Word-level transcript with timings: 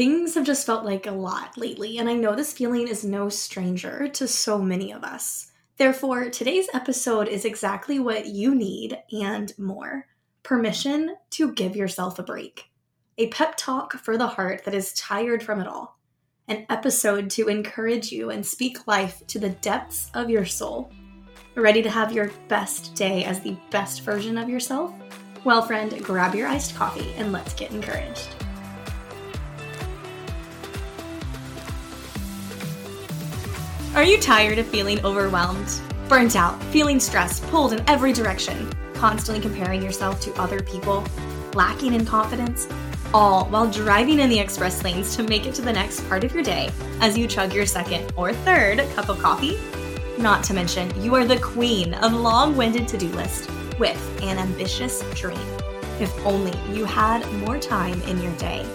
Things 0.00 0.34
have 0.34 0.46
just 0.46 0.64
felt 0.64 0.86
like 0.86 1.06
a 1.06 1.10
lot 1.10 1.58
lately, 1.58 1.98
and 1.98 2.08
I 2.08 2.14
know 2.14 2.34
this 2.34 2.54
feeling 2.54 2.88
is 2.88 3.04
no 3.04 3.28
stranger 3.28 4.08
to 4.08 4.26
so 4.26 4.58
many 4.58 4.94
of 4.94 5.04
us. 5.04 5.52
Therefore, 5.76 6.30
today's 6.30 6.70
episode 6.72 7.28
is 7.28 7.44
exactly 7.44 7.98
what 7.98 8.24
you 8.24 8.54
need 8.54 8.96
and 9.12 9.52
more 9.58 10.06
permission 10.42 11.16
to 11.32 11.52
give 11.52 11.76
yourself 11.76 12.18
a 12.18 12.22
break. 12.22 12.70
A 13.18 13.26
pep 13.26 13.58
talk 13.58 13.92
for 13.92 14.16
the 14.16 14.26
heart 14.26 14.64
that 14.64 14.74
is 14.74 14.94
tired 14.94 15.42
from 15.42 15.60
it 15.60 15.66
all. 15.66 15.98
An 16.48 16.64
episode 16.70 17.28
to 17.32 17.48
encourage 17.48 18.10
you 18.10 18.30
and 18.30 18.46
speak 18.46 18.86
life 18.86 19.22
to 19.26 19.38
the 19.38 19.50
depths 19.50 20.10
of 20.14 20.30
your 20.30 20.46
soul. 20.46 20.90
Ready 21.56 21.82
to 21.82 21.90
have 21.90 22.10
your 22.10 22.30
best 22.48 22.94
day 22.94 23.24
as 23.24 23.40
the 23.40 23.58
best 23.68 24.00
version 24.00 24.38
of 24.38 24.48
yourself? 24.48 24.94
Well, 25.44 25.60
friend, 25.60 26.02
grab 26.02 26.34
your 26.34 26.48
iced 26.48 26.74
coffee 26.74 27.12
and 27.18 27.32
let's 27.32 27.52
get 27.52 27.70
encouraged. 27.70 28.34
Are 34.00 34.04
you 34.04 34.18
tired 34.18 34.58
of 34.58 34.66
feeling 34.66 35.04
overwhelmed, 35.04 35.78
burnt 36.08 36.34
out, 36.34 36.58
feeling 36.72 36.98
stressed, 36.98 37.42
pulled 37.48 37.74
in 37.74 37.84
every 37.86 38.14
direction, 38.14 38.72
constantly 38.94 39.42
comparing 39.42 39.82
yourself 39.82 40.22
to 40.22 40.32
other 40.40 40.62
people, 40.62 41.04
lacking 41.52 41.92
in 41.92 42.06
confidence, 42.06 42.66
all 43.12 43.44
while 43.50 43.70
driving 43.70 44.20
in 44.20 44.30
the 44.30 44.38
express 44.38 44.82
lanes 44.82 45.14
to 45.16 45.22
make 45.22 45.44
it 45.44 45.54
to 45.56 45.60
the 45.60 45.70
next 45.74 46.00
part 46.08 46.24
of 46.24 46.32
your 46.32 46.42
day 46.42 46.70
as 47.02 47.18
you 47.18 47.26
chug 47.26 47.52
your 47.52 47.66
second 47.66 48.10
or 48.16 48.32
third 48.32 48.78
cup 48.94 49.10
of 49.10 49.18
coffee? 49.18 49.58
Not 50.16 50.42
to 50.44 50.54
mention, 50.54 50.90
you 51.02 51.14
are 51.14 51.26
the 51.26 51.38
queen 51.38 51.92
of 51.92 52.14
long 52.14 52.56
winded 52.56 52.88
to 52.88 52.96
do 52.96 53.08
list 53.08 53.50
with 53.78 54.22
an 54.22 54.38
ambitious 54.38 55.04
dream. 55.14 55.46
If 56.00 56.10
only 56.24 56.58
you 56.74 56.86
had 56.86 57.30
more 57.34 57.58
time 57.58 58.00
in 58.04 58.22
your 58.22 58.32
day. 58.36 58.66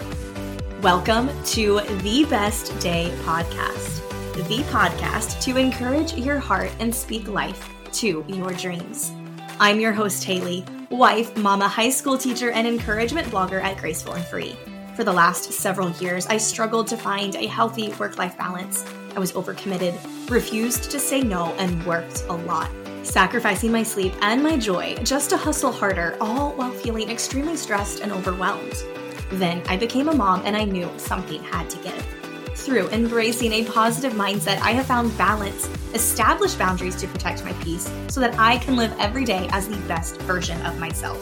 Welcome 0.84 1.32
to 1.46 1.82
the 2.04 2.26
Best 2.26 2.78
Day 2.80 3.12
Podcast 3.24 4.05
the 4.44 4.64
podcast 4.64 5.42
to 5.44 5.56
encourage 5.56 6.14
your 6.14 6.40
heart 6.40 6.70
and 6.80 6.94
speak 6.94 7.30
life 7.30 7.70
to 7.94 8.26
your 8.28 8.52
dreams. 8.52 9.14
I'm 9.62 9.80
your 9.80 9.94
host, 9.94 10.26
Haley, 10.26 10.66
wife, 10.90 11.38
mama, 11.38 11.70
high 11.70 11.90
school 11.90 12.18
teacher, 12.18 12.52
and 12.52 12.68
encouragement 12.68 13.30
blogger 13.30 13.64
at 13.64 13.78
Graceful 13.78 14.14
and 14.14 14.26
Free. 14.26 14.58
For 14.94 15.06
the 15.06 15.14
last 15.14 15.54
several 15.54 15.90
years, 15.92 16.28
I 16.28 16.36
struggled 16.36 16.88
to 16.88 16.98
find 16.98 17.36
a 17.36 17.48
healthy 17.48 17.94
work 17.94 18.18
life 18.18 18.38
balance. 18.38 18.86
I 19.16 19.20
was 19.20 19.32
overcommitted, 19.32 20.30
refused 20.30 20.92
to 20.92 21.00
say 21.00 21.22
no, 21.22 21.46
and 21.58 21.86
worked 21.86 22.26
a 22.28 22.34
lot, 22.34 22.70
sacrificing 23.04 23.72
my 23.72 23.84
sleep 23.84 24.14
and 24.20 24.44
my 24.44 24.58
joy 24.58 24.96
just 25.04 25.30
to 25.30 25.38
hustle 25.38 25.72
harder, 25.72 26.18
all 26.20 26.52
while 26.58 26.72
feeling 26.72 27.10
extremely 27.10 27.56
stressed 27.56 28.02
and 28.02 28.12
overwhelmed. 28.12 28.84
Then 29.32 29.64
I 29.70 29.78
became 29.78 30.10
a 30.10 30.14
mom 30.14 30.42
and 30.46 30.58
I 30.58 30.66
knew 30.66 30.92
something 30.98 31.42
had 31.42 31.70
to 31.70 31.78
give 31.78 32.25
through 32.56 32.90
embracing 32.90 33.52
a 33.52 33.66
positive 33.66 34.14
mindset, 34.14 34.60
I 34.62 34.72
have 34.72 34.88
found 34.88 35.16
balance, 35.18 35.70
established 35.94 36.58
boundaries 36.58 36.96
to 36.98 37.08
protect 37.08 37.44
my 37.44 37.54
peace 37.64 37.92
so 38.08 38.20
that 38.22 38.40
I 38.40 38.58
can 38.58 38.76
live 38.76 38.94
every 38.98 39.26
day 39.26 39.48
as 39.52 39.68
the 39.68 39.78
best 39.88 40.20
version 40.22 40.60
of 40.66 40.80
myself. 40.80 41.20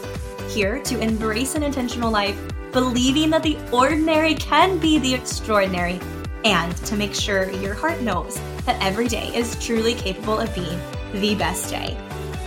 Here 0.53 0.79
to 0.83 0.99
embrace 0.99 1.55
an 1.55 1.63
intentional 1.63 2.11
life, 2.11 2.39
believing 2.71 3.29
that 3.31 3.43
the 3.43 3.57
ordinary 3.71 4.35
can 4.35 4.77
be 4.77 4.99
the 4.99 5.13
extraordinary, 5.13 5.99
and 6.45 6.75
to 6.77 6.95
make 6.95 7.13
sure 7.13 7.49
your 7.51 7.73
heart 7.73 8.01
knows 8.01 8.39
that 8.65 8.81
every 8.81 9.07
day 9.07 9.33
is 9.35 9.61
truly 9.63 9.93
capable 9.93 10.39
of 10.39 10.53
being 10.53 10.79
the 11.13 11.35
best 11.35 11.69
day. 11.69 11.97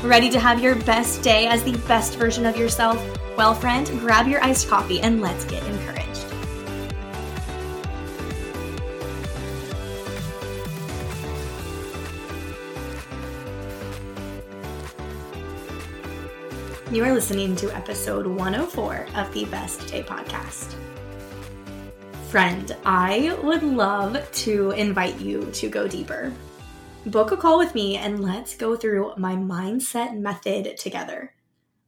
Ready 0.02 0.30
to 0.30 0.38
have 0.38 0.62
your 0.62 0.74
best 0.74 1.22
day 1.22 1.46
as 1.46 1.62
the 1.64 1.76
best 1.88 2.16
version 2.16 2.46
of 2.46 2.56
yourself? 2.56 3.02
Well, 3.36 3.54
friend, 3.54 3.86
grab 4.00 4.28
your 4.28 4.42
iced 4.42 4.68
coffee 4.68 5.00
and 5.00 5.20
let's 5.20 5.44
get 5.46 5.62
encouraged. 5.64 5.95
You 16.92 17.02
are 17.02 17.12
listening 17.12 17.56
to 17.56 17.74
episode 17.74 18.28
104 18.28 19.08
of 19.16 19.34
the 19.34 19.44
Best 19.46 19.88
Day 19.88 20.04
Podcast. 20.04 20.76
Friend, 22.28 22.76
I 22.84 23.36
would 23.42 23.64
love 23.64 24.30
to 24.30 24.70
invite 24.70 25.18
you 25.18 25.50
to 25.50 25.68
go 25.68 25.88
deeper. 25.88 26.32
Book 27.06 27.32
a 27.32 27.36
call 27.36 27.58
with 27.58 27.74
me 27.74 27.96
and 27.96 28.22
let's 28.22 28.54
go 28.54 28.76
through 28.76 29.14
my 29.16 29.34
mindset 29.34 30.16
method 30.16 30.76
together. 30.76 31.34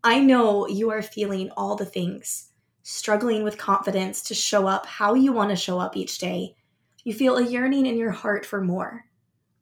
I 0.03 0.19
know 0.19 0.67
you 0.67 0.91
are 0.91 1.01
feeling 1.01 1.53
all 1.57 1.77
the 1.77 1.87
things, 1.87 2.49
struggling 2.83 3.45
with 3.45 3.57
confidence 3.57 4.21
to 4.23 4.35
show 4.35 4.67
up 4.67 4.85
how 4.85 5.15
you 5.15 5.33
want 5.33 5.51
to 5.51 5.57
show 5.57 5.79
up 5.79 5.97
each 5.97 6.19
day. 6.19 6.57
You 7.05 7.15
feel 7.15 7.37
a 7.37 7.47
yearning 7.47 7.87
in 7.87 7.99
your 7.99 8.11
heart 8.11 8.45
for 8.45 8.61
more. 8.61 9.05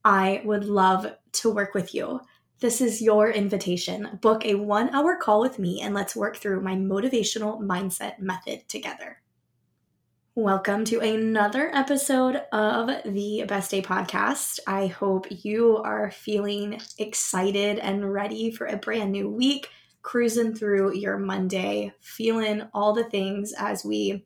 I 0.02 0.40
would 0.46 0.64
love 0.64 1.14
to 1.32 1.50
work 1.50 1.74
with 1.74 1.94
you 1.94 2.22
this 2.60 2.80
is 2.80 3.02
your 3.02 3.30
invitation. 3.30 4.18
Book 4.22 4.46
a 4.46 4.54
one 4.54 4.88
hour 4.94 5.16
call 5.16 5.40
with 5.40 5.58
me 5.58 5.82
and 5.82 5.94
let's 5.94 6.16
work 6.16 6.36
through 6.36 6.62
my 6.62 6.74
motivational 6.74 7.60
mindset 7.60 8.18
method 8.18 8.66
together. 8.66 9.20
Welcome 10.34 10.86
to 10.86 11.00
another 11.00 11.70
episode 11.74 12.42
of 12.52 12.88
the 13.04 13.44
Best 13.46 13.70
Day 13.70 13.82
Podcast. 13.82 14.58
I 14.66 14.86
hope 14.86 15.26
you 15.28 15.76
are 15.78 16.10
feeling 16.10 16.80
excited 16.96 17.78
and 17.78 18.10
ready 18.10 18.50
for 18.50 18.66
a 18.66 18.78
brand 18.78 19.12
new 19.12 19.28
week, 19.28 19.68
cruising 20.00 20.54
through 20.54 20.94
your 20.94 21.18
Monday, 21.18 21.92
feeling 22.00 22.62
all 22.72 22.94
the 22.94 23.04
things 23.04 23.52
as 23.58 23.84
we 23.84 24.24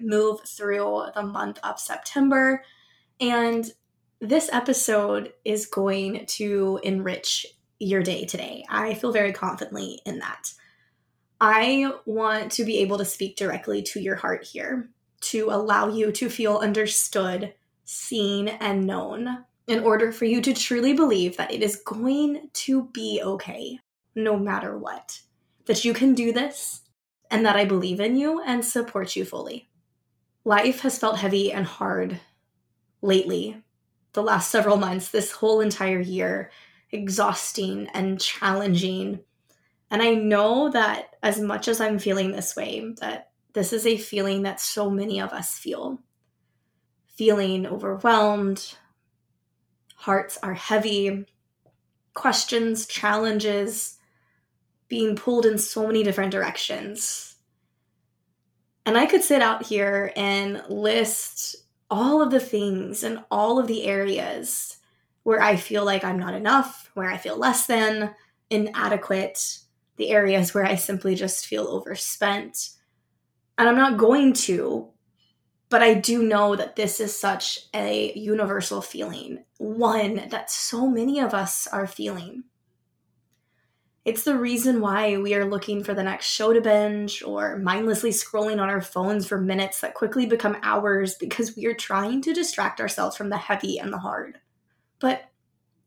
move 0.00 0.40
through 0.46 1.06
the 1.16 1.22
month 1.22 1.58
of 1.64 1.80
September. 1.80 2.62
And 3.20 3.68
this 4.20 4.48
episode 4.52 5.32
is 5.44 5.66
going 5.66 6.26
to 6.26 6.80
enrich 6.82 7.46
your 7.78 8.02
day 8.02 8.24
today. 8.24 8.64
I 8.68 8.94
feel 8.94 9.12
very 9.12 9.32
confidently 9.32 10.00
in 10.06 10.18
that. 10.20 10.52
I 11.40 11.92
want 12.06 12.52
to 12.52 12.64
be 12.64 12.78
able 12.78 12.98
to 12.98 13.04
speak 13.04 13.36
directly 13.36 13.82
to 13.82 14.00
your 14.00 14.16
heart 14.16 14.44
here 14.44 14.88
to 15.22 15.48
allow 15.50 15.88
you 15.88 16.12
to 16.12 16.30
feel 16.30 16.58
understood, 16.58 17.52
seen, 17.84 18.48
and 18.48 18.86
known 18.86 19.44
in 19.66 19.80
order 19.80 20.12
for 20.12 20.24
you 20.24 20.40
to 20.42 20.54
truly 20.54 20.92
believe 20.92 21.36
that 21.36 21.52
it 21.52 21.62
is 21.62 21.76
going 21.76 22.48
to 22.52 22.84
be 22.92 23.20
okay 23.22 23.80
no 24.14 24.38
matter 24.38 24.78
what. 24.78 25.20
That 25.66 25.84
you 25.84 25.92
can 25.92 26.14
do 26.14 26.32
this 26.32 26.82
and 27.30 27.44
that 27.44 27.56
I 27.56 27.64
believe 27.64 28.00
in 28.00 28.16
you 28.16 28.40
and 28.40 28.64
support 28.64 29.16
you 29.16 29.24
fully. 29.24 29.68
Life 30.44 30.80
has 30.80 30.98
felt 30.98 31.18
heavy 31.18 31.52
and 31.52 31.66
hard 31.66 32.20
lately, 33.02 33.62
the 34.12 34.22
last 34.22 34.50
several 34.50 34.76
months, 34.76 35.10
this 35.10 35.32
whole 35.32 35.60
entire 35.60 36.00
year 36.00 36.50
exhausting 36.90 37.88
and 37.94 38.20
challenging. 38.20 39.20
And 39.90 40.02
I 40.02 40.14
know 40.14 40.70
that 40.70 41.16
as 41.22 41.40
much 41.40 41.68
as 41.68 41.80
I'm 41.80 41.98
feeling 41.98 42.32
this 42.32 42.56
way, 42.56 42.94
that 43.00 43.30
this 43.52 43.72
is 43.72 43.86
a 43.86 43.96
feeling 43.96 44.42
that 44.42 44.60
so 44.60 44.90
many 44.90 45.20
of 45.20 45.32
us 45.32 45.58
feel. 45.58 46.00
Feeling 47.06 47.66
overwhelmed, 47.66 48.74
hearts 49.94 50.38
are 50.42 50.54
heavy, 50.54 51.26
questions, 52.14 52.86
challenges, 52.86 53.98
being 54.88 55.16
pulled 55.16 55.46
in 55.46 55.58
so 55.58 55.86
many 55.86 56.02
different 56.02 56.32
directions. 56.32 57.36
And 58.84 58.96
I 58.96 59.06
could 59.06 59.22
sit 59.22 59.42
out 59.42 59.66
here 59.66 60.12
and 60.16 60.62
list 60.68 61.56
all 61.90 62.22
of 62.22 62.30
the 62.30 62.40
things 62.40 63.02
and 63.02 63.24
all 63.30 63.58
of 63.58 63.66
the 63.66 63.84
areas 63.84 64.75
where 65.26 65.42
I 65.42 65.56
feel 65.56 65.84
like 65.84 66.04
I'm 66.04 66.20
not 66.20 66.34
enough, 66.34 66.88
where 66.94 67.10
I 67.10 67.16
feel 67.16 67.36
less 67.36 67.66
than, 67.66 68.14
inadequate, 68.48 69.58
the 69.96 70.10
areas 70.10 70.54
where 70.54 70.64
I 70.64 70.76
simply 70.76 71.16
just 71.16 71.46
feel 71.46 71.66
overspent. 71.66 72.70
And 73.58 73.68
I'm 73.68 73.74
not 73.74 73.98
going 73.98 74.34
to, 74.34 74.86
but 75.68 75.82
I 75.82 75.94
do 75.94 76.22
know 76.22 76.54
that 76.54 76.76
this 76.76 77.00
is 77.00 77.18
such 77.18 77.58
a 77.74 78.12
universal 78.14 78.80
feeling, 78.80 79.42
one 79.58 80.28
that 80.30 80.48
so 80.48 80.86
many 80.86 81.18
of 81.18 81.34
us 81.34 81.66
are 81.66 81.88
feeling. 81.88 82.44
It's 84.04 84.22
the 84.22 84.38
reason 84.38 84.80
why 84.80 85.16
we 85.16 85.34
are 85.34 85.50
looking 85.50 85.82
for 85.82 85.92
the 85.92 86.04
next 86.04 86.26
show 86.26 86.52
to 86.52 86.60
binge 86.60 87.24
or 87.24 87.58
mindlessly 87.58 88.10
scrolling 88.10 88.62
on 88.62 88.70
our 88.70 88.80
phones 88.80 89.26
for 89.26 89.40
minutes 89.40 89.80
that 89.80 89.94
quickly 89.94 90.24
become 90.24 90.56
hours 90.62 91.16
because 91.16 91.56
we 91.56 91.66
are 91.66 91.74
trying 91.74 92.22
to 92.22 92.32
distract 92.32 92.80
ourselves 92.80 93.16
from 93.16 93.28
the 93.28 93.36
heavy 93.36 93.80
and 93.80 93.92
the 93.92 93.98
hard. 93.98 94.38
But 94.98 95.30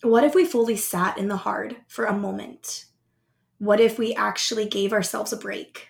what 0.01 0.23
if 0.23 0.35
we 0.35 0.45
fully 0.45 0.75
sat 0.75 1.17
in 1.17 1.27
the 1.27 1.37
hard 1.37 1.77
for 1.87 2.05
a 2.05 2.17
moment? 2.17 2.85
What 3.57 3.79
if 3.79 3.99
we 3.99 4.13
actually 4.13 4.67
gave 4.67 4.93
ourselves 4.93 5.33
a 5.33 5.37
break? 5.37 5.87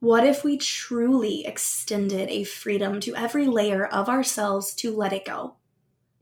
What 0.00 0.26
if 0.26 0.42
we 0.42 0.58
truly 0.58 1.46
extended 1.46 2.28
a 2.28 2.44
freedom 2.44 2.98
to 3.00 3.14
every 3.14 3.46
layer 3.46 3.86
of 3.86 4.08
ourselves 4.08 4.74
to 4.76 4.94
let 4.94 5.12
it 5.12 5.24
go, 5.24 5.56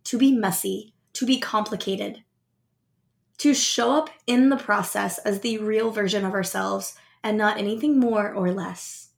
to 0.04 0.18
be 0.18 0.32
messy, 0.32 0.92
to 1.14 1.24
be 1.24 1.38
complicated, 1.38 2.24
to 3.38 3.54
show 3.54 3.92
up 3.92 4.10
in 4.26 4.50
the 4.50 4.56
process 4.56 5.18
as 5.18 5.40
the 5.40 5.56
real 5.58 5.90
version 5.90 6.26
of 6.26 6.34
ourselves 6.34 6.94
and 7.24 7.38
not 7.38 7.56
anything 7.56 7.98
more 7.98 8.30
or 8.30 8.52
less? 8.52 9.10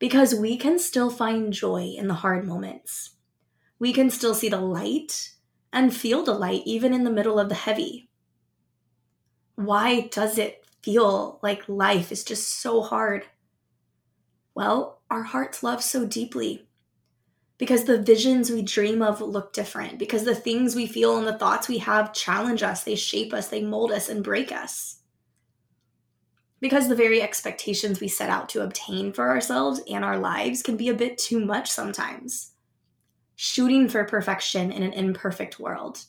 because 0.00 0.34
we 0.34 0.56
can 0.56 0.78
still 0.78 1.10
find 1.10 1.52
joy 1.52 1.94
in 1.96 2.08
the 2.08 2.14
hard 2.14 2.44
moments. 2.44 3.10
We 3.78 3.92
can 3.92 4.10
still 4.10 4.34
see 4.34 4.48
the 4.48 4.60
light 4.60 5.34
and 5.72 5.94
feel 5.94 6.22
the 6.22 6.34
light 6.34 6.62
even 6.64 6.92
in 6.92 7.04
the 7.04 7.10
middle 7.10 7.38
of 7.38 7.48
the 7.48 7.54
heavy. 7.54 8.08
Why 9.54 10.08
does 10.10 10.38
it 10.38 10.64
feel 10.82 11.38
like 11.42 11.68
life 11.68 12.10
is 12.10 12.24
just 12.24 12.48
so 12.48 12.82
hard? 12.82 13.26
Well, 14.54 15.00
our 15.10 15.22
hearts 15.22 15.62
love 15.62 15.82
so 15.82 16.06
deeply 16.06 16.66
because 17.58 17.84
the 17.84 18.00
visions 18.00 18.50
we 18.50 18.62
dream 18.62 19.02
of 19.02 19.20
look 19.20 19.52
different, 19.52 19.98
because 19.98 20.24
the 20.24 20.34
things 20.34 20.74
we 20.74 20.86
feel 20.86 21.18
and 21.18 21.26
the 21.26 21.38
thoughts 21.38 21.68
we 21.68 21.78
have 21.78 22.14
challenge 22.14 22.62
us, 22.62 22.84
they 22.84 22.94
shape 22.94 23.34
us, 23.34 23.48
they 23.48 23.62
mold 23.62 23.92
us, 23.92 24.08
and 24.08 24.24
break 24.24 24.50
us 24.50 25.00
because 26.60 26.88
the 26.88 26.94
very 26.94 27.22
expectations 27.22 28.00
we 28.00 28.08
set 28.08 28.30
out 28.30 28.48
to 28.50 28.62
obtain 28.62 29.12
for 29.12 29.28
ourselves 29.28 29.80
and 29.90 30.04
our 30.04 30.18
lives 30.18 30.62
can 30.62 30.76
be 30.76 30.88
a 30.88 30.94
bit 30.94 31.18
too 31.18 31.44
much 31.44 31.70
sometimes. 31.70 32.49
Shooting 33.42 33.88
for 33.88 34.04
perfection 34.04 34.70
in 34.70 34.82
an 34.82 34.92
imperfect 34.92 35.58
world. 35.58 36.04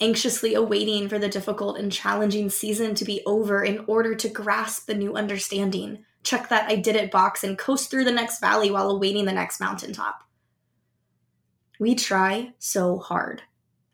Anxiously 0.00 0.54
awaiting 0.54 1.08
for 1.08 1.18
the 1.18 1.28
difficult 1.28 1.76
and 1.76 1.90
challenging 1.90 2.50
season 2.50 2.94
to 2.94 3.04
be 3.04 3.20
over 3.26 3.64
in 3.64 3.82
order 3.88 4.14
to 4.14 4.28
grasp 4.28 4.86
the 4.86 4.94
new 4.94 5.16
understanding, 5.16 6.04
check 6.22 6.48
that 6.48 6.70
I 6.70 6.76
did 6.76 6.94
it 6.94 7.10
box, 7.10 7.42
and 7.42 7.58
coast 7.58 7.90
through 7.90 8.04
the 8.04 8.12
next 8.12 8.38
valley 8.38 8.70
while 8.70 8.92
awaiting 8.92 9.24
the 9.24 9.32
next 9.32 9.58
mountaintop. 9.58 10.22
We 11.80 11.96
try 11.96 12.52
so 12.60 13.00
hard, 13.00 13.42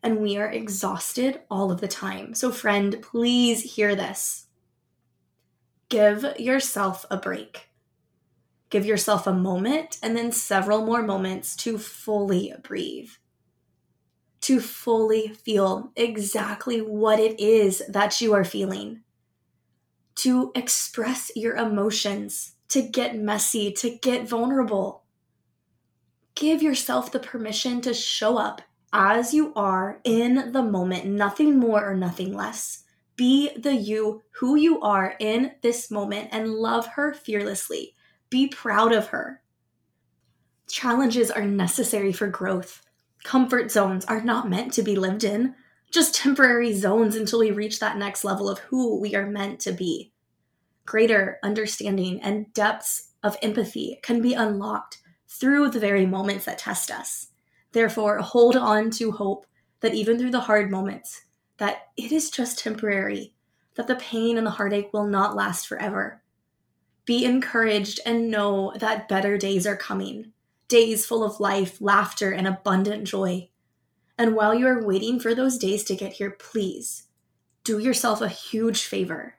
and 0.03 0.19
we 0.19 0.37
are 0.37 0.51
exhausted 0.51 1.41
all 1.51 1.73
of 1.73 1.81
the 1.81 1.89
time. 1.89 2.35
So, 2.35 2.53
friend, 2.53 2.99
please 3.01 3.63
hear 3.77 3.97
this 3.97 4.49
give 5.89 6.39
yourself 6.39 7.07
a 7.11 7.17
break. 7.17 7.71
Give 8.77 8.85
yourself 8.85 9.27
a 9.27 9.33
moment 9.33 9.99
and 10.03 10.15
then 10.15 10.33
several 10.33 10.85
more 10.85 11.01
moments 11.01 11.57
to 11.57 11.79
fully 11.79 12.53
breathe, 12.63 13.09
to 14.43 14.61
fully 14.61 15.29
feel 15.29 15.93
exactly 15.97 16.83
what 16.83 17.19
it 17.19 17.41
is 17.41 17.83
that 17.89 18.21
you 18.21 18.35
are 18.35 18.45
feeling, 18.45 19.01
to 20.17 20.53
express 20.55 21.31
your 21.35 21.57
emotions, 21.57 22.57
to 22.69 22.83
get 22.83 23.17
messy, 23.17 23.73
to 23.73 23.97
get 23.97 24.29
vulnerable. 24.29 25.05
Give 26.35 26.61
yourself 26.61 27.11
the 27.11 27.19
permission 27.19 27.81
to 27.81 27.95
show 27.95 28.37
up 28.37 28.61
as 28.93 29.33
you 29.33 29.55
are 29.55 30.03
in 30.05 30.53
the 30.53 30.63
moment, 30.63 31.07
nothing 31.07 31.59
more 31.59 31.83
or 31.83 31.97
nothing 31.97 32.35
less 32.35 32.85
be 33.17 33.51
the 33.57 33.75
you 33.75 34.23
who 34.33 34.57
you 34.57 34.79
are 34.83 35.17
in 35.19 35.53
this 35.63 35.91
moment 35.91 36.29
and 36.33 36.53
love 36.53 36.87
her 36.89 37.15
fearlessly. 37.15 37.96
Be 38.31 38.49
proud 38.49 38.93
of 38.93 39.09
her. 39.09 39.43
Challenges 40.69 41.31
are 41.31 41.45
necessary 41.45 42.13
for 42.13 42.27
growth. 42.27 42.83
Comfort 43.23 43.71
zones 43.71 44.05
are 44.07 44.21
not 44.21 44.49
meant 44.49 44.73
to 44.75 44.83
be 44.83 44.97
lived 44.97 45.25
in, 45.25 45.55
just 45.91 46.15
temporary 46.15 46.73
zones 46.75 47.15
until 47.15 47.39
we 47.39 47.51
reach 47.51 47.79
that 47.79 47.97
next 47.97 48.25
level 48.25 48.49
of 48.49 48.59
who 48.59 49.01
we 49.01 49.15
are 49.15 49.27
meant 49.27 49.61
to 49.61 49.73
be. 49.73 50.13
Greater 50.85 51.39
understanding 51.43 52.21
and 52.21 52.53
depths 52.53 53.13
of 53.23 53.37
empathy 53.43 53.99
can 54.03 54.21
be 54.21 54.35
unlocked 54.35 54.99
through 55.29 55.71
the 55.71 55.81
very 55.81 56.07
moments 56.07 56.45
that 56.45 56.59
test 56.59 56.91
us. 56.91 57.29
Therefore, 57.73 58.19
hold 58.19 58.57
on 58.57 58.91
to 58.93 59.13
hope 59.13 59.47
that 59.81 59.95
even 59.95 60.19
through 60.19 60.31
the 60.31 60.41
hard 60.41 60.71
moments, 60.71 61.23
that 61.59 61.89
it 61.97 62.13
is 62.13 62.31
just 62.31 62.59
temporary, 62.59 63.35
that 63.75 63.87
the 63.87 63.97
pain 63.97 64.39
and 64.39 64.47
the 64.47 64.53
heartache 64.53 64.93
will 64.93 65.07
not 65.07 65.37
last 65.37 65.67
forever. 65.67 66.23
Be 67.07 67.25
encouraged 67.25 68.01
and 68.05 68.31
know 68.31 68.73
that 68.77 69.09
better 69.09 69.39
days 69.39 69.67
are 69.67 69.77
coming, 69.77 70.33
days 70.69 71.07
full 71.07 71.25
of 71.25 71.41
life, 71.41 71.81
laughter, 71.81 72.33
and 72.33 72.47
abundant 72.47 73.05
joy. 73.05 73.49
And 74.19 74.35
while 74.35 74.55
you 74.55 74.67
are 74.67 74.85
waiting 74.85 75.21
for 75.21 75.35
those 75.35 75.57
days 75.57 75.85
to 75.85 75.97
get 75.97 76.15
here, 76.15 76.31
please 76.31 77.05
do 77.65 77.79
yourself 77.79 78.21
a 78.21 78.29
huge 78.29 78.85
favor 78.85 79.35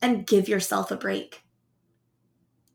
and 0.00 0.26
give 0.26 0.48
yourself 0.48 0.90
a 0.90 0.96
break. 0.96 1.42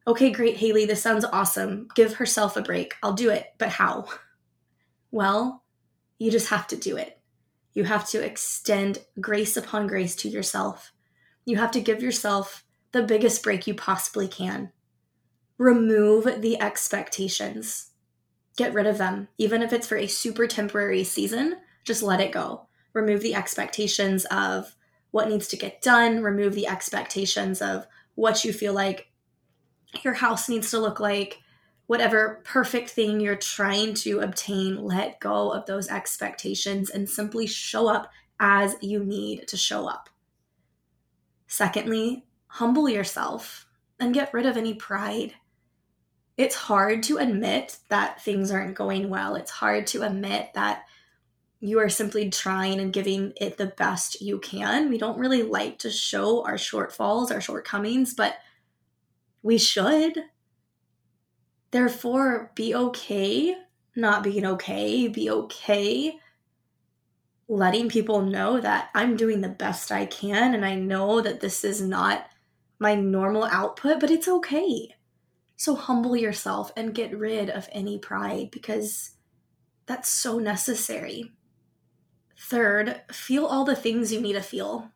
Okay, 0.07 0.31
great, 0.31 0.57
Haley, 0.57 0.85
this 0.85 1.01
sounds 1.01 1.25
awesome. 1.25 1.87
Give 1.95 2.13
herself 2.13 2.57
a 2.57 2.61
break. 2.61 2.95
I'll 3.03 3.13
do 3.13 3.29
it, 3.29 3.47
but 3.57 3.69
how? 3.69 4.05
Well, 5.11 5.63
you 6.19 6.29
just 6.29 6.49
have 6.49 6.67
to 6.67 6.75
do 6.75 6.95
it. 6.95 7.19
You 7.73 7.83
have 7.85 8.07
to 8.09 8.23
extend 8.23 8.99
grace 9.19 9.57
upon 9.57 9.87
grace 9.87 10.15
to 10.17 10.29
yourself. 10.29 10.91
You 11.45 11.57
have 11.57 11.71
to 11.71 11.81
give 11.81 12.03
yourself 12.03 12.63
the 12.91 13.03
biggest 13.03 13.43
break 13.43 13.67
you 13.67 13.73
possibly 13.73 14.27
can. 14.27 14.71
Remove 15.57 16.41
the 16.41 16.59
expectations. 16.61 17.91
Get 18.57 18.73
rid 18.73 18.87
of 18.87 18.97
them. 18.97 19.27
Even 19.37 19.61
if 19.61 19.73
it's 19.73 19.87
for 19.87 19.97
a 19.97 20.07
super 20.07 20.47
temporary 20.47 21.03
season, 21.03 21.57
just 21.83 22.03
let 22.03 22.21
it 22.21 22.31
go. 22.31 22.67
Remove 22.93 23.21
the 23.21 23.35
expectations 23.35 24.25
of 24.25 24.75
what 25.11 25.29
needs 25.29 25.47
to 25.49 25.57
get 25.57 25.81
done. 25.81 26.23
Remove 26.23 26.55
the 26.55 26.67
expectations 26.67 27.61
of 27.61 27.85
what 28.15 28.43
you 28.43 28.53
feel 28.53 28.73
like 28.73 29.11
your 30.03 30.13
house 30.13 30.49
needs 30.49 30.71
to 30.71 30.79
look 30.79 30.99
like 30.99 31.39
whatever 31.89 32.41
perfect 32.43 32.91
thing 32.91 33.19
you're 33.19 33.35
trying 33.35 33.95
to 33.95 34.19
obtain, 34.19 34.83
let 34.83 35.19
go 35.19 35.51
of 35.51 35.65
those 35.65 35.87
expectations 35.87 36.87
and 36.87 37.09
simply 37.09 37.47
show 37.47 37.87
up 37.87 38.11
as 38.39 38.75
you 38.79 39.03
need 39.03 39.47
to 39.47 39.57
show 39.57 39.87
up. 39.87 40.07
Secondly, 41.47 42.27
humble 42.49 42.89
yourself 42.89 43.65
and 43.99 44.13
get 44.13 44.33
rid 44.33 44.45
of 44.45 44.57
any 44.57 44.73
pride. 44.73 45.33
It's 46.37 46.55
hard 46.55 47.03
to 47.03 47.17
admit 47.17 47.77
that 47.89 48.21
things 48.21 48.51
aren't 48.51 48.75
going 48.75 49.09
well. 49.09 49.35
It's 49.35 49.51
hard 49.51 49.87
to 49.87 50.03
admit 50.03 50.49
that 50.53 50.83
you 51.59 51.79
are 51.79 51.89
simply 51.89 52.29
trying 52.29 52.79
and 52.79 52.93
giving 52.93 53.33
it 53.39 53.57
the 53.57 53.67
best 53.67 54.21
you 54.21 54.39
can. 54.39 54.89
We 54.89 54.97
don't 54.97 55.19
really 55.19 55.43
like 55.43 55.79
to 55.79 55.89
show 55.89 56.45
our 56.45 56.53
shortfalls, 56.55 57.31
our 57.31 57.41
shortcomings, 57.41 58.13
but 58.13 58.35
we 59.41 59.57
should. 59.57 60.17
Therefore, 61.71 62.51
be 62.55 62.73
okay 62.73 63.55
not 63.95 64.23
being 64.23 64.45
okay. 64.45 65.07
Be 65.07 65.29
okay 65.29 66.19
letting 67.47 67.89
people 67.89 68.21
know 68.21 68.61
that 68.61 68.89
I'm 68.93 69.17
doing 69.17 69.41
the 69.41 69.49
best 69.49 69.91
I 69.91 70.05
can 70.05 70.53
and 70.53 70.63
I 70.63 70.75
know 70.75 71.19
that 71.19 71.39
this 71.39 71.63
is 71.63 71.81
not 71.81 72.27
my 72.79 72.95
normal 72.95 73.43
output, 73.43 73.99
but 73.99 74.09
it's 74.09 74.27
okay. 74.27 74.95
So 75.55 75.75
humble 75.75 76.15
yourself 76.15 76.71
and 76.75 76.95
get 76.95 77.17
rid 77.17 77.49
of 77.49 77.69
any 77.71 77.99
pride 77.99 78.49
because 78.51 79.11
that's 79.85 80.09
so 80.09 80.39
necessary. 80.39 81.33
Third, 82.39 83.01
feel 83.11 83.45
all 83.45 83.65
the 83.65 83.75
things 83.75 84.13
you 84.13 84.21
need 84.21 84.33
to 84.33 84.41
feel. 84.41 84.91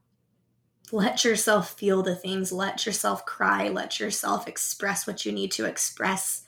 Let 0.91 1.25
yourself 1.25 1.77
feel 1.77 2.01
the 2.01 2.15
things. 2.15 2.51
Let 2.51 2.85
yourself 2.85 3.25
cry. 3.25 3.67
Let 3.67 3.99
yourself 3.99 4.47
express 4.47 5.05
what 5.05 5.25
you 5.25 5.31
need 5.31 5.51
to 5.53 5.65
express 5.65 6.45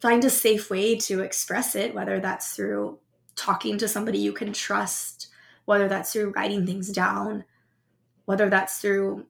find 0.00 0.24
a 0.24 0.30
safe 0.30 0.70
way 0.70 0.96
to 0.96 1.20
express 1.20 1.76
it, 1.76 1.94
whether 1.94 2.18
that's 2.20 2.56
through 2.56 2.98
talking 3.36 3.78
to 3.78 3.86
somebody 3.88 4.18
you 4.18 4.32
can 4.32 4.52
trust, 4.52 5.28
whether 5.66 5.88
that's 5.88 6.12
through 6.12 6.32
writing 6.34 6.66
things 6.66 6.90
down, 6.90 7.44
whether 8.24 8.48
that's 8.48 8.78
through 8.78 9.26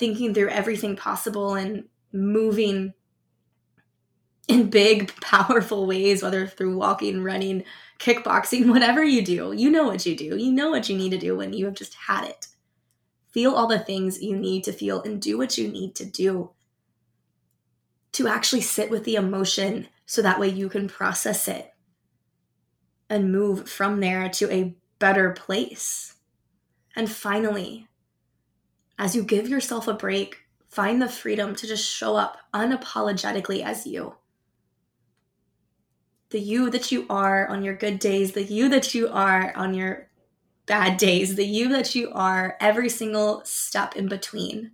thinking 0.00 0.32
through 0.32 0.48
everything 0.48 0.96
possible 0.96 1.54
and 1.54 1.84
moving 2.10 2.94
in 4.48 4.70
big, 4.70 5.14
powerful 5.20 5.86
ways, 5.86 6.22
whether 6.22 6.46
through 6.46 6.76
walking, 6.76 7.22
running, 7.22 7.62
kickboxing, 7.98 8.70
whatever 8.70 9.04
you 9.04 9.22
do. 9.22 9.52
You 9.52 9.70
know 9.70 9.84
what 9.84 10.04
you 10.06 10.16
do. 10.16 10.36
You 10.36 10.50
know 10.50 10.70
what 10.70 10.88
you 10.88 10.96
need 10.96 11.10
to 11.10 11.18
do 11.18 11.36
when 11.36 11.52
you 11.52 11.66
have 11.66 11.74
just 11.74 11.94
had 11.94 12.24
it. 12.24 12.48
Feel 13.30 13.54
all 13.54 13.68
the 13.68 13.78
things 13.78 14.22
you 14.22 14.34
need 14.36 14.64
to 14.64 14.72
feel 14.72 15.02
and 15.02 15.20
do 15.20 15.38
what 15.38 15.56
you 15.56 15.68
need 15.68 15.94
to 15.96 16.04
do 16.04 16.50
to 18.12 18.26
actually 18.26 18.62
sit 18.62 18.90
with 18.90 19.04
the 19.04 19.14
emotion 19.14 19.86
so 20.06 20.20
that 20.22 20.40
way 20.40 20.48
you 20.48 20.68
can 20.68 20.88
process 20.88 21.46
it 21.46 21.72
and 23.08 23.30
move 23.30 23.68
from 23.68 24.00
there 24.00 24.28
to 24.30 24.50
a 24.50 24.74
better 24.98 25.30
place. 25.30 26.14
And 26.96 27.10
finally, 27.10 27.89
as 29.00 29.16
you 29.16 29.22
give 29.22 29.48
yourself 29.48 29.88
a 29.88 29.94
break, 29.94 30.36
find 30.68 31.00
the 31.00 31.08
freedom 31.08 31.56
to 31.56 31.66
just 31.66 31.90
show 31.90 32.16
up 32.16 32.36
unapologetically 32.52 33.64
as 33.64 33.86
you. 33.86 34.14
The 36.28 36.38
you 36.38 36.68
that 36.68 36.92
you 36.92 37.06
are 37.08 37.48
on 37.48 37.64
your 37.64 37.74
good 37.74 37.98
days, 37.98 38.32
the 38.32 38.42
you 38.42 38.68
that 38.68 38.94
you 38.94 39.08
are 39.08 39.56
on 39.56 39.72
your 39.72 40.10
bad 40.66 40.98
days, 40.98 41.36
the 41.36 41.46
you 41.46 41.70
that 41.70 41.94
you 41.94 42.12
are 42.12 42.58
every 42.60 42.90
single 42.90 43.40
step 43.42 43.96
in 43.96 44.06
between. 44.06 44.72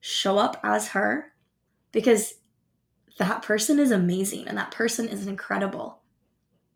Show 0.00 0.36
up 0.36 0.60
as 0.62 0.88
her 0.88 1.32
because 1.92 2.34
that 3.18 3.40
person 3.40 3.78
is 3.78 3.90
amazing 3.90 4.48
and 4.48 4.58
that 4.58 4.70
person 4.70 5.08
is 5.08 5.26
incredible. 5.26 6.02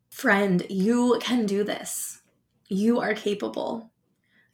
Friend, 0.09 0.65
you 0.71 1.19
can 1.21 1.45
do 1.45 1.63
this. 1.63 2.23
You 2.69 3.01
are 3.01 3.13
capable. 3.13 3.91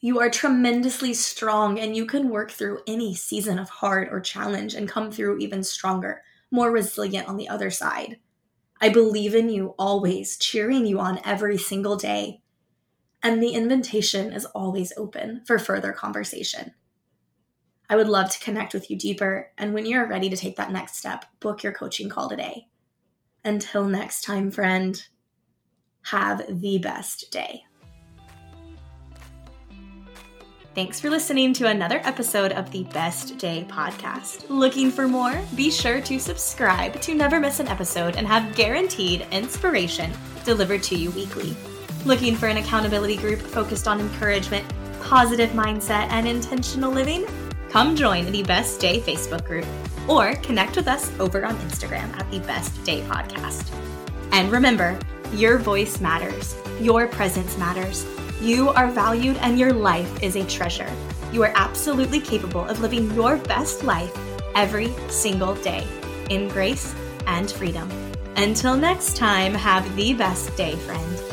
You 0.04 0.18
are 0.18 0.28
tremendously 0.28 1.14
strong 1.14 1.78
and 1.78 1.94
you 1.94 2.06
can 2.06 2.28
work 2.28 2.50
through 2.50 2.80
any 2.88 3.14
season 3.14 3.60
of 3.60 3.70
hard 3.70 4.08
or 4.10 4.18
challenge 4.18 4.74
and 4.74 4.88
come 4.88 5.12
through 5.12 5.38
even 5.38 5.62
stronger, 5.62 6.22
more 6.50 6.72
resilient 6.72 7.28
on 7.28 7.36
the 7.36 7.48
other 7.48 7.70
side. 7.70 8.18
I 8.80 8.88
believe 8.88 9.32
in 9.32 9.48
you 9.48 9.76
always, 9.78 10.36
cheering 10.36 10.86
you 10.86 10.98
on 10.98 11.20
every 11.24 11.56
single 11.56 11.96
day. 11.96 12.42
And 13.22 13.40
the 13.40 13.52
invitation 13.52 14.32
is 14.32 14.44
always 14.44 14.92
open 14.96 15.42
for 15.46 15.56
further 15.56 15.92
conversation. 15.92 16.72
I 17.88 17.94
would 17.94 18.08
love 18.08 18.28
to 18.30 18.40
connect 18.40 18.74
with 18.74 18.90
you 18.90 18.98
deeper, 18.98 19.52
and 19.56 19.72
when 19.72 19.86
you're 19.86 20.08
ready 20.08 20.28
to 20.28 20.36
take 20.36 20.56
that 20.56 20.72
next 20.72 20.96
step, 20.96 21.26
book 21.38 21.62
your 21.62 21.72
coaching 21.72 22.08
call 22.08 22.28
today. 22.28 22.66
Until 23.44 23.84
next 23.84 24.22
time, 24.22 24.50
friend, 24.50 25.00
have 26.06 26.42
the 26.48 26.78
best 26.78 27.30
day. 27.30 27.62
Thanks 30.74 30.98
for 30.98 31.10
listening 31.10 31.52
to 31.54 31.66
another 31.66 32.00
episode 32.02 32.52
of 32.52 32.70
the 32.70 32.84
Best 32.84 33.36
Day 33.36 33.66
podcast. 33.68 34.48
Looking 34.48 34.90
for 34.90 35.06
more? 35.06 35.38
Be 35.54 35.70
sure 35.70 36.00
to 36.00 36.18
subscribe 36.18 36.98
to 37.02 37.14
never 37.14 37.38
miss 37.38 37.60
an 37.60 37.68
episode 37.68 38.16
and 38.16 38.26
have 38.26 38.56
guaranteed 38.56 39.26
inspiration 39.30 40.10
delivered 40.46 40.82
to 40.84 40.94
you 40.94 41.10
weekly. 41.10 41.54
Looking 42.06 42.34
for 42.34 42.46
an 42.46 42.56
accountability 42.56 43.18
group 43.18 43.40
focused 43.40 43.86
on 43.86 44.00
encouragement, 44.00 44.64
positive 45.02 45.50
mindset, 45.50 46.08
and 46.08 46.26
intentional 46.26 46.90
living? 46.90 47.26
Come 47.68 47.94
join 47.94 48.32
the 48.32 48.42
Best 48.42 48.80
Day 48.80 48.98
Facebook 48.98 49.44
group 49.44 49.66
or 50.08 50.36
connect 50.36 50.76
with 50.76 50.88
us 50.88 51.12
over 51.20 51.44
on 51.44 51.54
Instagram 51.58 52.18
at 52.18 52.30
the 52.30 52.40
Best 52.40 52.82
Day 52.82 53.02
Podcast. 53.02 53.70
And 54.32 54.50
remember, 54.50 54.98
your 55.34 55.58
voice 55.58 56.00
matters, 56.00 56.56
your 56.80 57.08
presence 57.08 57.58
matters 57.58 58.06
you 58.42 58.70
are 58.70 58.90
valued 58.90 59.36
and 59.36 59.58
your 59.58 59.72
life 59.72 60.22
is 60.22 60.34
a 60.34 60.44
treasure. 60.44 60.90
You 61.32 61.44
are 61.44 61.52
absolutely 61.54 62.20
capable 62.20 62.66
of 62.66 62.80
living 62.80 63.10
your 63.12 63.36
best 63.36 63.84
life 63.84 64.12
every 64.56 64.92
single 65.08 65.54
day 65.54 65.86
in 66.28 66.48
grace 66.48 66.94
and 67.26 67.50
freedom. 67.50 67.88
Until 68.36 68.76
next 68.76 69.16
time, 69.16 69.54
have 69.54 69.94
the 69.94 70.12
best 70.14 70.56
day, 70.56 70.74
friend. 70.74 71.31